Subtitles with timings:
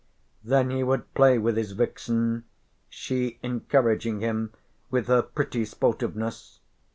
[0.43, 2.45] Then he would play with his vixen,
[2.89, 4.51] she encouraging him
[4.89, 6.59] with her pretty sportiveness.